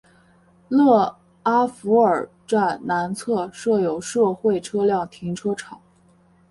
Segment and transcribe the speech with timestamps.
[0.67, 5.79] 勒阿弗尔站南侧设有社会车辆停车场。